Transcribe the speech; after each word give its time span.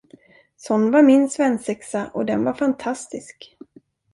Sån 0.57 0.91
var 0.91 1.01
min 1.01 1.29
svensexa 1.29 2.07
och 2.13 2.25
den 2.25 2.43
var 2.43 2.53
fantastisk. 2.53 3.57